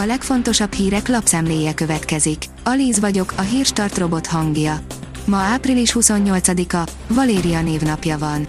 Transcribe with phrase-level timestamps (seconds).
[0.00, 2.44] A legfontosabb hírek lapszemléje következik.
[2.64, 4.80] Alíz vagyok, a hírstart robot hangja.
[5.24, 8.46] Ma április 28-a, Valéria névnapja van.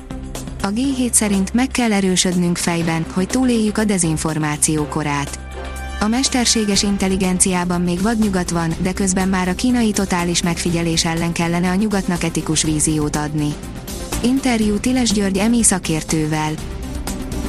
[0.64, 5.40] A G7 szerint meg kell erősödnünk fejben, hogy túléljük a dezinformáció korát.
[6.00, 11.70] A mesterséges intelligenciában még vadnyugat van, de közben már a kínai totális megfigyelés ellen kellene
[11.70, 13.54] a nyugatnak etikus víziót adni.
[14.24, 16.52] Interjú Tiles György EMI szakértővel.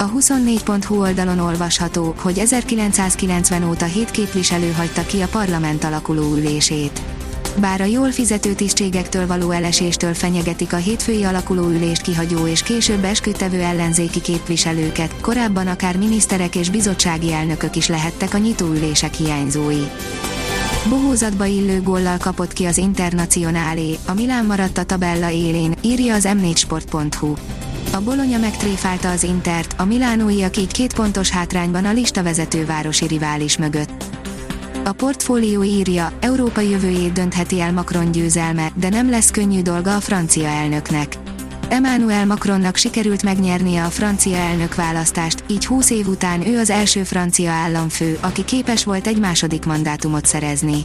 [0.01, 7.03] A 24.hu oldalon olvasható, hogy 1990 óta 7 képviselő hagyta ki a parlament alakuló ülését.
[7.57, 13.05] Bár a jól fizető tisztségektől való eleséstől fenyegetik a hétfői alakuló ülést kihagyó és később
[13.05, 19.85] esküdtevő ellenzéki képviselőket, korábban akár miniszterek és bizottsági elnökök is lehettek a nyitóülések hiányzói.
[20.89, 26.29] Bohózatba illő góllal kapott ki az Internacionálé, a Milán maradt a tabella élén, írja az
[26.29, 27.35] m4sport.hu.
[27.93, 33.07] A Bolonya megtréfálta az Intert, a Milánóiak így két pontos hátrányban a lista vezető városi
[33.07, 34.05] rivális mögött.
[34.85, 40.01] A portfólió írja, Európa jövőjét döntheti el Macron győzelme, de nem lesz könnyű dolga a
[40.01, 41.19] francia elnöknek.
[41.69, 47.03] Emmanuel Macronnak sikerült megnyernie a francia elnök választást, így 20 év után ő az első
[47.03, 50.85] francia államfő, aki képes volt egy második mandátumot szerezni.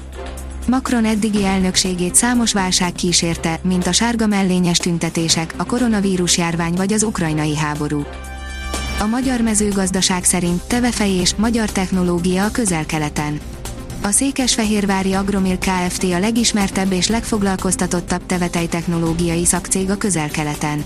[0.68, 6.94] Macron eddigi elnökségét számos válság kísérte, mint a sárga mellényes tüntetések, a koronavírus járvány vagy
[6.94, 8.06] az ukrajnai háború.
[9.00, 13.40] A magyar mezőgazdaság szerint tevefejés, magyar technológia a közel-keleten.
[14.04, 16.04] A Székesfehérvári Agromil Kft.
[16.04, 20.84] a legismertebb és legfoglalkoztatottabb tevetej technológiai szakcég a közel-keleten.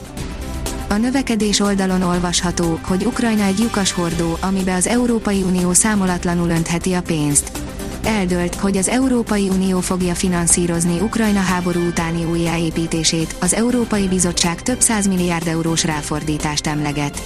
[0.89, 6.93] A növekedés oldalon olvasható, hogy Ukrajna egy lyukas hordó, amibe az Európai Unió számolatlanul öntheti
[6.93, 7.68] a pénzt.
[8.03, 14.79] Eldölt, hogy az Európai Unió fogja finanszírozni Ukrajna háború utáni újjáépítését, az Európai Bizottság több
[14.79, 17.21] száz milliárd eurós ráfordítást emleget.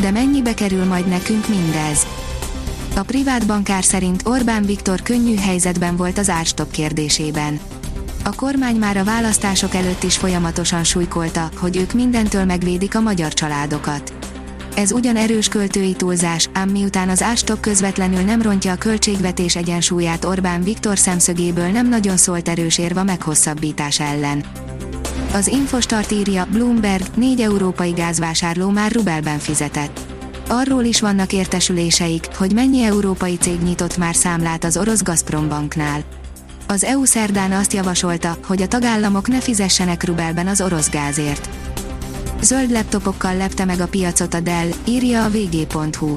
[0.00, 2.06] De mennyibe kerül majd nekünk mindez?
[2.96, 7.60] A privát bankár szerint Orbán Viktor könnyű helyzetben volt az árstop kérdésében.
[8.24, 13.32] A kormány már a választások előtt is folyamatosan súlykolta, hogy ők mindentől megvédik a magyar
[13.32, 14.17] családokat.
[14.78, 20.24] Ez ugyan erős költői túlzás, ám miután az árstop közvetlenül nem rontja a költségvetés egyensúlyát
[20.24, 24.44] Orbán Viktor szemszögéből nem nagyon szólt erős érva meghosszabbítás ellen.
[25.32, 30.00] Az Infostart írja, Bloomberg, négy európai gázvásárló már rubelben fizetett
[30.48, 36.00] Arról is vannak értesüléseik, hogy mennyi európai cég nyitott már számlát az orosz Gazprom banknál.
[36.66, 41.48] Az EU szerdán azt javasolta, hogy a tagállamok ne fizessenek rubelben az orosz gázért.
[42.40, 46.16] Zöld laptopokkal lepte meg a piacot a Dell, írja a vg.hu.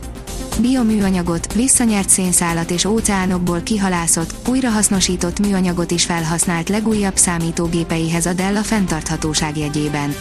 [0.59, 8.63] Bioműanyagot, visszanyert szénszálat és óceánokból kihalászott, újrahasznosított műanyagot is felhasznált legújabb számítógépeihez a Dell a
[8.63, 10.15] fenntarthatóság jegyében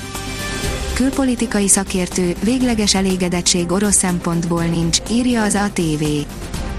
[1.01, 6.05] külpolitikai szakértő, végleges elégedettség orosz szempontból nincs, írja az ATV.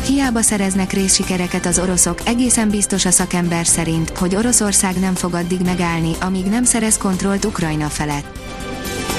[0.06, 5.62] Hiába szereznek részsikereket az oroszok, egészen biztos a szakember szerint, hogy Oroszország nem fog addig
[5.62, 8.40] megállni, amíg nem szerez kontrollt Ukrajna felett.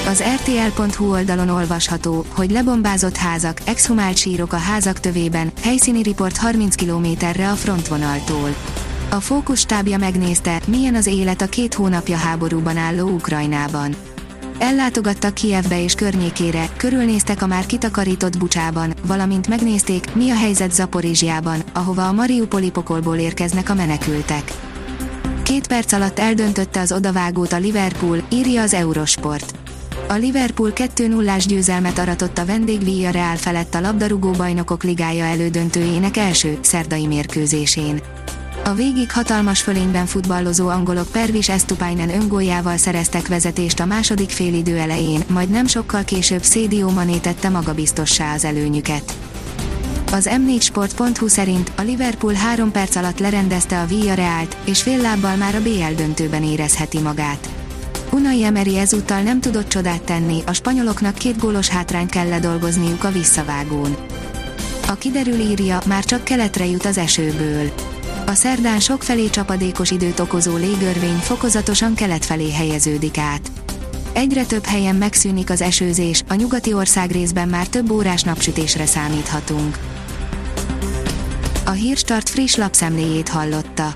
[0.07, 6.75] Az RTL.hu oldalon olvasható, hogy lebombázott házak, exhumált sírok a házak tövében, helyszíni riport 30
[6.75, 8.55] kilométerre a frontvonaltól.
[9.09, 13.95] A fókusz stábja megnézte, milyen az élet a két hónapja háborúban álló Ukrajnában.
[14.57, 21.63] Ellátogattak Kievbe és környékére, körülnéztek a már kitakarított bucsában, valamint megnézték, mi a helyzet Zaporizsiában,
[21.73, 24.51] ahova a Mariupoli pokolból érkeznek a menekültek.
[25.43, 29.62] Két perc alatt eldöntötte az odavágót a Liverpool, írja az Eurosport.
[30.07, 36.57] A Liverpool 2-0-ás győzelmet aratott a vendég Real felett a labdarúgó bajnokok ligája elődöntőjének első,
[36.61, 38.01] szerdai mérkőzésén.
[38.63, 45.23] A végig hatalmas fölényben futballozó angolok Pervis Estupainen öngóljával szereztek vezetést a második félidő elején,
[45.27, 49.13] majd nem sokkal később Szédió Mané tette magabiztossá az előnyüket.
[50.11, 55.55] Az M4sport.hu szerint a Liverpool három perc alatt lerendezte a Reált, és fél lábbal már
[55.55, 57.62] a BL döntőben érezheti magát.
[58.13, 63.11] Unai Emery ezúttal nem tudott csodát tenni, a spanyoloknak két gólos hátrányt kell ledolgozniuk a
[63.11, 63.95] visszavágón.
[64.87, 67.71] A kiderül írja, már csak keletre jut az esőből.
[68.25, 73.51] A szerdán sokfelé csapadékos időt okozó légörvény fokozatosan kelet felé helyeződik át.
[74.13, 79.77] Egyre több helyen megszűnik az esőzés, a nyugati ország részben már több órás napsütésre számíthatunk.
[81.65, 83.95] A Hírstart friss lapszemléjét hallotta.